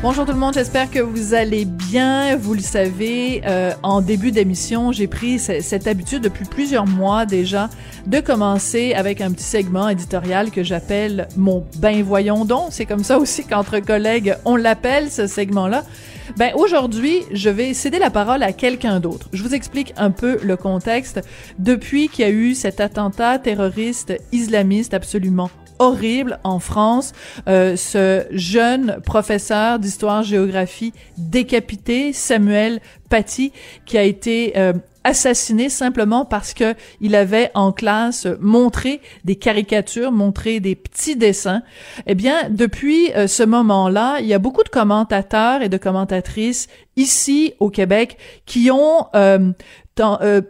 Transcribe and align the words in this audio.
Bonjour 0.00 0.24
tout 0.24 0.32
le 0.32 0.38
monde, 0.38 0.54
j'espère 0.54 0.88
que 0.88 1.00
vous 1.00 1.34
allez 1.34 1.64
bien. 1.64 2.36
Vous 2.36 2.54
le 2.54 2.60
savez, 2.60 3.42
euh, 3.46 3.72
en 3.82 4.00
début 4.00 4.30
d'émission, 4.30 4.92
j'ai 4.92 5.08
pris 5.08 5.40
cette 5.40 5.88
habitude 5.88 6.22
depuis 6.22 6.44
plusieurs 6.44 6.86
mois 6.86 7.26
déjà 7.26 7.68
de 8.06 8.20
commencer 8.20 8.94
avec 8.94 9.20
un 9.20 9.32
petit 9.32 9.42
segment 9.42 9.88
éditorial 9.88 10.52
que 10.52 10.62
j'appelle 10.62 11.26
mon 11.36 11.66
ben 11.78 12.00
voyons 12.04 12.44
donc. 12.44 12.68
C'est 12.70 12.86
comme 12.86 13.02
ça 13.02 13.18
aussi 13.18 13.44
qu'entre 13.44 13.80
collègues 13.80 14.36
on 14.44 14.54
l'appelle 14.54 15.10
ce 15.10 15.26
segment-là. 15.26 15.82
Ben 16.36 16.52
aujourd'hui, 16.54 17.24
je 17.32 17.50
vais 17.50 17.74
céder 17.74 17.98
la 17.98 18.10
parole 18.10 18.44
à 18.44 18.52
quelqu'un 18.52 19.00
d'autre. 19.00 19.28
Je 19.32 19.42
vous 19.42 19.56
explique 19.56 19.94
un 19.96 20.12
peu 20.12 20.38
le 20.44 20.56
contexte. 20.56 21.20
Depuis 21.58 22.08
qu'il 22.08 22.24
y 22.24 22.28
a 22.28 22.30
eu 22.30 22.54
cet 22.54 22.78
attentat 22.78 23.40
terroriste 23.40 24.14
islamiste 24.30 24.94
absolument 24.94 25.50
horrible 25.78 26.38
en 26.44 26.58
France. 26.58 27.12
Euh, 27.48 27.76
ce 27.76 28.26
jeune 28.30 29.00
professeur 29.04 29.78
d'histoire-géographie 29.78 30.92
décapité, 31.16 32.12
Samuel 32.12 32.80
Paty, 33.08 33.52
qui 33.86 33.96
a 33.96 34.02
été 34.02 34.58
euh, 34.58 34.72
assassiné 35.04 35.68
simplement 35.68 36.24
parce 36.24 36.52
que 36.54 36.74
il 37.00 37.14
avait 37.14 37.50
en 37.54 37.72
classe 37.72 38.26
montré 38.40 39.00
des 39.24 39.36
caricatures, 39.36 40.12
montré 40.12 40.60
des 40.60 40.74
petits 40.74 41.16
dessins. 41.16 41.62
Eh 42.06 42.14
bien, 42.14 42.48
depuis 42.50 43.12
euh, 43.14 43.26
ce 43.26 43.42
moment-là, 43.42 44.18
il 44.20 44.26
y 44.26 44.34
a 44.34 44.38
beaucoup 44.38 44.62
de 44.62 44.68
commentateurs 44.68 45.62
et 45.62 45.68
de 45.68 45.76
commentatrices 45.76 46.68
ici 46.98 47.54
au 47.60 47.70
Québec 47.70 48.18
qui 48.44 48.70
ont 48.70 49.06
euh, 49.14 49.52
euh, 50.00 50.42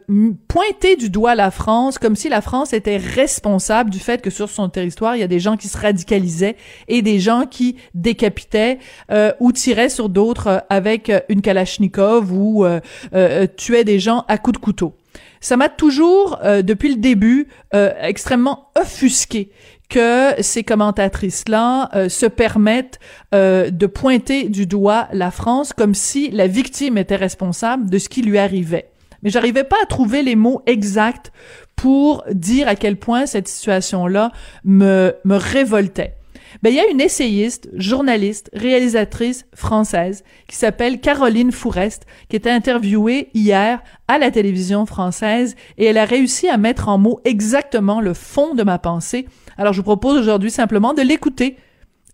pointé 0.49 0.97
du 0.97 1.11
doigt 1.11 1.35
la 1.35 1.51
France 1.51 1.99
comme 1.99 2.17
si 2.17 2.29
la 2.29 2.41
France 2.41 2.73
était 2.73 2.97
responsable 2.97 3.91
du 3.91 3.99
fait 3.99 4.21
que 4.21 4.31
sur 4.31 4.49
son 4.49 4.69
territoire, 4.69 5.17
il 5.17 5.21
y 5.21 5.23
a 5.23 5.29
des 5.29 5.41
gens 5.41 5.57
qui 5.57 5.69
se 5.69 5.79
radicalisaient 5.79 6.57
et 6.89 7.03
des 7.03 7.19
gens 7.19 7.47
qui 7.47 7.77
décapitaient 7.95 8.79
euh, 9.11 9.33
ou 9.41 9.53
tiraient 9.53 9.89
sur 9.89 10.09
d'autres 10.09 10.65
avec 10.69 11.11
une 11.29 11.41
kalachnikov 11.41 12.33
ou 12.33 12.65
euh, 12.65 13.47
tuaient 13.57 13.85
des 13.85 13.99
gens 14.01 14.25
à 14.29 14.39
coups 14.39 14.59
de 14.59 14.65
couteau. 14.65 14.95
Ça 15.41 15.57
m'a 15.57 15.69
toujours, 15.69 16.39
depuis 16.43 16.89
le 16.89 16.97
début, 16.97 17.47
extrêmement 17.73 18.71
offusqué 18.77 19.53
que 19.89 20.34
ces 20.41 20.64
commentatrices-là 20.64 22.08
se 22.08 22.27
permettent 22.27 22.98
de 23.33 23.86
pointer 23.86 24.48
du 24.48 24.67
doigt 24.67 25.08
la 25.12 25.30
France 25.30 25.72
comme 25.72 25.95
si 25.95 26.30
la 26.30 26.47
victime 26.47 26.98
était 26.98 27.17
responsable 27.17 27.89
de 27.89 27.98
ce 27.98 28.08
qui 28.08 28.22
lui 28.22 28.39
arrivait 28.39 28.91
mais 29.22 29.30
j'arrivais 29.30 29.64
pas 29.64 29.77
à 29.83 29.86
trouver 29.86 30.22
les 30.22 30.36
mots 30.36 30.62
exacts 30.67 31.33
pour 31.77 32.25
dire 32.33 32.69
à 32.69 32.75
quel 32.75 32.97
point 32.97 33.27
cette 33.27 33.48
situation-là 33.48 34.33
me, 34.64 35.14
me 35.25 35.36
révoltait. 35.36 36.14
Ben, 36.62 36.70
il 36.70 36.77
y 36.77 36.81
a 36.81 36.91
une 36.91 37.01
essayiste, 37.01 37.69
journaliste, 37.75 38.51
réalisatrice 38.53 39.47
française 39.55 40.25
qui 40.48 40.56
s'appelle 40.56 41.01
Caroline 41.01 41.53
Fourest, 41.53 42.05
qui 42.28 42.34
était 42.34 42.51
interviewée 42.51 43.28
hier 43.33 43.81
à 44.09 44.19
la 44.19 44.33
télévision 44.33 44.84
française 44.84 45.55
et 45.77 45.84
elle 45.84 45.98
a 45.98 46.05
réussi 46.05 46.48
à 46.48 46.56
mettre 46.56 46.89
en 46.89 46.98
mots 46.98 47.20
exactement 47.25 48.01
le 48.01 48.12
fond 48.12 48.55
de 48.55 48.64
ma 48.64 48.79
pensée. 48.79 49.29
Alors, 49.56 49.73
je 49.73 49.79
vous 49.79 49.84
propose 49.84 50.19
aujourd'hui 50.19 50.51
simplement 50.51 50.95
de 50.95 51.03
l'écouter. 51.03 51.56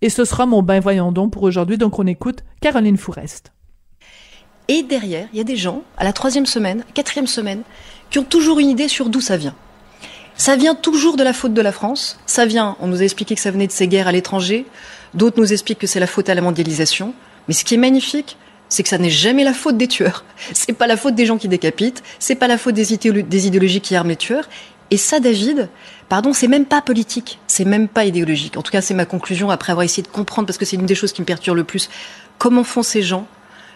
Et 0.03 0.11
ce 0.11 0.27
sera 0.27 0.45
mon 0.45 0.63
ben 0.63 0.81
voyons 0.81 1.13
donc 1.13 1.33
pour 1.33 1.45
aujourd'hui. 1.45 1.79
Donc, 1.79 1.99
on 1.99 2.07
écoute 2.07 2.45
Caroline 2.61 2.99
Fourest. 2.99 3.53
Et 4.69 4.83
derrière, 4.83 5.29
il 5.33 5.39
y 5.39 5.41
a 5.41 5.45
des 5.45 5.57
gens, 5.57 5.83
à 5.97 6.05
la 6.05 6.13
troisième 6.13 6.47
semaine, 6.47 6.85
quatrième 6.93 7.27
semaine, 7.27 7.63
qui 8.11 8.19
ont 8.19 8.25
toujours 8.25 8.59
une 8.59 8.69
idée 8.69 8.89
sur 8.89 9.09
d'où 9.09 9.21
ça 9.21 9.39
vient. 9.39 9.55
Ça 10.37 10.57
vient 10.57 10.75
toujours 10.75 11.17
de 11.17 11.23
la 11.23 11.33
faute 11.33 11.55
de 11.55 11.63
la 11.63 11.73
France. 11.73 12.19
Ça 12.27 12.45
vient, 12.45 12.77
on 12.81 12.89
nous 12.89 13.01
a 13.01 13.05
expliqué 13.05 13.35
que 13.35 13.41
ça 13.41 13.51
venait 13.51 13.67
de 13.67 13.73
ces 13.73 13.87
guerres 13.87 14.09
à 14.09 14.13
l'étranger. 14.13 14.67
D'autres 15.15 15.39
nous 15.39 15.53
expliquent 15.53 15.79
que 15.79 15.87
c'est 15.87 16.01
la 16.01 16.07
faute 16.07 16.29
à 16.29 16.35
la 16.35 16.41
mondialisation. 16.41 17.15
Mais 17.47 17.55
ce 17.55 17.65
qui 17.65 17.75
est 17.75 17.79
magnifique, 17.79 18.37
c'est 18.69 18.83
que 18.83 18.89
ça 18.89 18.99
n'est 18.99 19.11
jamais 19.11 19.45
la 19.45 19.55
faute 19.55 19.77
des 19.77 19.87
tueurs. 19.87 20.25
C'est 20.53 20.73
pas 20.73 20.87
la 20.87 20.97
faute 20.97 21.15
des 21.15 21.27
gens 21.27 21.39
qui 21.39 21.49
décapitent. 21.49 22.03
C'est 22.19 22.35
pas 22.35 22.49
la 22.49 22.59
faute 22.59 22.75
des, 22.75 22.95
idéologies 22.95 23.81
qui 23.81 23.95
arment 23.95 24.09
les 24.09 24.17
tueurs. 24.17 24.49
Et 24.91 24.97
ça, 24.97 25.21
David, 25.21 25.69
pardon, 26.09 26.33
c'est 26.33 26.49
même 26.49 26.67
pas 26.67 26.83
politique. 26.83 27.39
C'est 27.47 27.65
même 27.65 27.89
pas 27.89 28.05
idéologique. 28.05 28.57
En 28.57 28.63
tout 28.63 28.73
cas, 28.73 28.81
c'est 28.81 28.95
ma 28.95 29.07
conclusion 29.07 29.51
après 29.51 29.71
avoir 29.71 29.85
essayé 29.85 30.03
de 30.03 30.09
comprendre, 30.09 30.47
parce 30.47 30.59
que 30.59 30.65
c'est 30.65 30.77
une 30.77 30.87
des 30.87 30.95
choses 30.95 31.13
qui 31.13 31.21
me 31.21 31.27
perturbe 31.27 31.57
le 31.57 31.65
plus. 31.65 31.89
Comment 32.39 32.65
font 32.65 32.83
ces 32.83 33.03
gens 33.03 33.27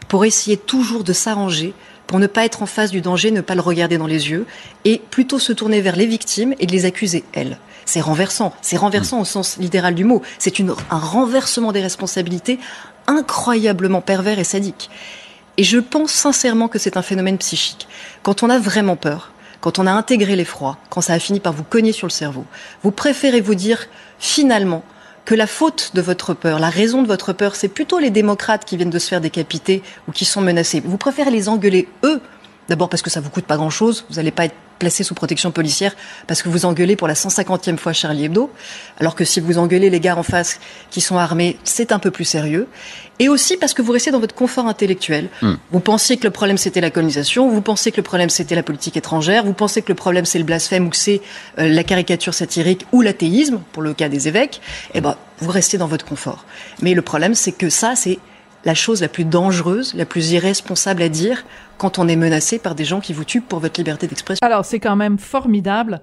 pour 0.08 0.24
essayer 0.24 0.56
toujours 0.56 1.04
de 1.04 1.12
s'arranger, 1.12 1.74
pour 2.08 2.18
ne 2.18 2.26
pas 2.26 2.44
être 2.44 2.62
en 2.62 2.66
face 2.66 2.90
du 2.90 3.02
danger, 3.02 3.30
ne 3.30 3.42
pas 3.42 3.54
le 3.54 3.60
regarder 3.60 3.98
dans 3.98 4.06
les 4.06 4.30
yeux, 4.30 4.46
et 4.84 5.00
plutôt 5.10 5.38
se 5.38 5.52
tourner 5.52 5.80
vers 5.82 5.94
les 5.94 6.06
victimes 6.06 6.54
et 6.58 6.66
de 6.66 6.72
les 6.72 6.86
accuser 6.86 7.22
elles. 7.34 7.58
C'est 7.84 8.00
renversant, 8.00 8.52
c'est 8.62 8.78
renversant 8.78 9.20
au 9.20 9.24
sens 9.24 9.58
littéral 9.58 9.94
du 9.94 10.04
mot. 10.04 10.22
C'est 10.38 10.58
un 10.60 10.98
renversement 10.98 11.70
des 11.70 11.82
responsabilités 11.82 12.58
incroyablement 13.06 14.00
pervers 14.00 14.38
et 14.38 14.44
sadique. 14.44 14.90
Et 15.58 15.64
je 15.64 15.78
pense 15.78 16.10
sincèrement 16.12 16.68
que 16.68 16.78
c'est 16.78 16.96
un 16.96 17.02
phénomène 17.02 17.38
psychique. 17.38 17.86
Quand 18.22 18.42
on 18.42 18.50
a 18.50 18.58
vraiment 18.58 18.96
peur, 18.96 19.32
quand 19.60 19.78
on 19.78 19.86
a 19.86 19.92
intégré 19.92 20.34
l'effroi, 20.34 20.78
quand 20.88 21.00
ça 21.02 21.12
a 21.12 21.18
fini 21.18 21.40
par 21.40 21.52
vous 21.52 21.64
cogner 21.64 21.92
sur 21.92 22.06
le 22.06 22.12
cerveau, 22.12 22.46
vous 22.82 22.90
préférez 22.90 23.42
vous 23.42 23.54
dire 23.54 23.86
finalement 24.18 24.82
que 25.28 25.34
la 25.34 25.46
faute 25.46 25.90
de 25.92 26.00
votre 26.00 26.32
peur, 26.32 26.58
la 26.58 26.70
raison 26.70 27.02
de 27.02 27.06
votre 27.06 27.34
peur, 27.34 27.54
c'est 27.54 27.68
plutôt 27.68 27.98
les 27.98 28.08
démocrates 28.08 28.64
qui 28.64 28.78
viennent 28.78 28.88
de 28.88 28.98
se 28.98 29.08
faire 29.08 29.20
décapiter 29.20 29.82
ou 30.08 30.12
qui 30.12 30.24
sont 30.24 30.40
menacés. 30.40 30.80
Vous 30.82 30.96
préférez 30.96 31.30
les 31.30 31.50
engueuler 31.50 31.86
eux, 32.02 32.22
d'abord 32.70 32.88
parce 32.88 33.02
que 33.02 33.10
ça 33.10 33.20
vous 33.20 33.28
coûte 33.28 33.44
pas 33.44 33.58
grand-chose, 33.58 34.06
vous 34.08 34.16
n'allez 34.16 34.30
pas 34.30 34.46
être 34.46 34.54
placé 34.78 35.04
sous 35.04 35.14
protection 35.14 35.50
policière 35.50 35.94
parce 36.26 36.42
que 36.42 36.48
vous 36.48 36.64
engueulez 36.64 36.96
pour 36.96 37.08
la 37.08 37.14
150e 37.14 37.76
fois 37.76 37.92
Charlie 37.92 38.24
Hebdo, 38.24 38.50
alors 38.98 39.14
que 39.14 39.24
si 39.24 39.40
vous 39.40 39.58
engueulez 39.58 39.90
les 39.90 40.00
gars 40.00 40.16
en 40.16 40.22
face 40.22 40.60
qui 40.90 41.00
sont 41.00 41.18
armés, 41.18 41.58
c'est 41.64 41.92
un 41.92 41.98
peu 41.98 42.10
plus 42.10 42.24
sérieux. 42.24 42.68
Et 43.18 43.28
aussi 43.28 43.56
parce 43.56 43.74
que 43.74 43.82
vous 43.82 43.92
restez 43.92 44.10
dans 44.10 44.20
votre 44.20 44.34
confort 44.34 44.66
intellectuel. 44.66 45.28
Hmm. 45.42 45.54
Vous 45.72 45.80
pensiez 45.80 46.16
que 46.16 46.24
le 46.24 46.30
problème 46.30 46.56
c'était 46.56 46.80
la 46.80 46.90
colonisation, 46.90 47.50
vous 47.50 47.60
pensez 47.60 47.90
que 47.90 47.96
le 47.96 48.02
problème 48.02 48.30
c'était 48.30 48.54
la 48.54 48.62
politique 48.62 48.96
étrangère, 48.96 49.44
vous 49.44 49.54
pensez 49.54 49.82
que 49.82 49.88
le 49.88 49.96
problème 49.96 50.24
c'est 50.24 50.38
le 50.38 50.44
blasphème 50.44 50.86
ou 50.86 50.90
que 50.90 50.96
c'est 50.96 51.20
euh, 51.58 51.68
la 51.68 51.82
caricature 51.82 52.34
satirique 52.34 52.86
ou 52.92 53.02
l'athéisme, 53.02 53.60
pour 53.72 53.82
le 53.82 53.92
cas 53.94 54.08
des 54.08 54.28
évêques. 54.28 54.60
Eh 54.94 55.00
ben, 55.00 55.16
vous 55.40 55.50
restez 55.50 55.78
dans 55.78 55.86
votre 55.86 56.04
confort. 56.04 56.44
Mais 56.80 56.94
le 56.94 57.02
problème 57.02 57.34
c'est 57.34 57.52
que 57.52 57.70
ça, 57.70 57.96
c'est 57.96 58.18
la 58.64 58.74
chose 58.74 59.00
la 59.00 59.08
plus 59.08 59.24
dangereuse, 59.24 59.94
la 59.94 60.04
plus 60.04 60.32
irresponsable 60.32 61.02
à 61.02 61.08
dire 61.08 61.44
quand 61.76 61.98
on 61.98 62.08
est 62.08 62.16
menacé 62.16 62.58
par 62.58 62.74
des 62.74 62.84
gens 62.84 63.00
qui 63.00 63.12
vous 63.12 63.24
tuent 63.24 63.40
pour 63.40 63.60
votre 63.60 63.78
liberté 63.78 64.06
d'expression. 64.06 64.44
Alors, 64.44 64.64
c'est 64.64 64.80
quand 64.80 64.96
même 64.96 65.18
formidable. 65.18 66.00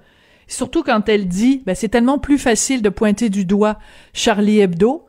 Surtout 0.48 0.84
quand 0.84 1.10
elle 1.10 1.28
dit, 1.28 1.64
ben, 1.66 1.76
c'est 1.76 1.90
tellement 1.90 2.20
plus 2.20 2.38
facile 2.38 2.82
de 2.82 2.90
pointer 2.90 3.30
du 3.30 3.46
doigt 3.46 3.80
Charlie 4.14 4.60
Hebdo 4.60 5.06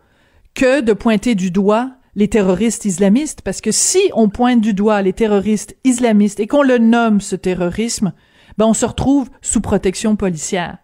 que 0.55 0.81
de 0.81 0.93
pointer 0.93 1.35
du 1.35 1.51
doigt 1.51 1.91
les 2.15 2.29
terroristes 2.29 2.87
islamistes, 2.87 3.43
parce 3.43 3.61
que 3.61 3.71
si 3.71 4.01
on 4.15 4.31
pointe 4.31 4.62
du 4.62 4.73
doigt 4.73 5.03
les 5.03 5.12
terroristes 5.12 5.77
islamistes 5.85 6.41
et 6.41 6.47
qu'on 6.47 6.62
le 6.62 6.79
nomme 6.79 7.21
ce 7.21 7.37
terrorisme, 7.37 8.15
ben 8.56 8.65
on 8.65 8.75
se 8.75 8.87
retrouve 8.87 9.29
sous 9.43 9.61
protection 9.61 10.17
policière. 10.17 10.79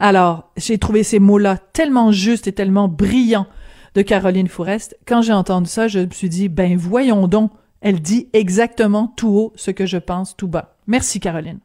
Alors, 0.00 0.50
j'ai 0.56 0.78
trouvé 0.78 1.04
ces 1.04 1.20
mots-là 1.20 1.58
tellement 1.72 2.10
justes 2.10 2.48
et 2.48 2.52
tellement 2.52 2.88
brillants 2.88 3.46
de 3.94 4.02
Caroline 4.02 4.48
Fourest. 4.48 4.96
Quand 5.06 5.22
j'ai 5.22 5.32
entendu 5.32 5.68
ça, 5.68 5.88
je 5.88 6.00
me 6.00 6.10
suis 6.10 6.28
dit, 6.28 6.48
ben 6.48 6.76
voyons 6.76 7.28
donc, 7.28 7.52
elle 7.80 8.00
dit 8.00 8.28
exactement 8.32 9.12
tout 9.16 9.28
haut 9.28 9.52
ce 9.56 9.70
que 9.70 9.86
je 9.86 9.98
pense 9.98 10.36
tout 10.36 10.48
bas. 10.48 10.76
Merci 10.86 11.20
Caroline. 11.20 11.60